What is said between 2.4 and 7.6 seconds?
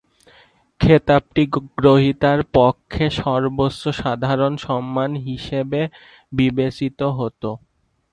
পক্ষে সর্বোচ্চ সাধারণ সম্মান হিসেবে বিবেচিত হতো।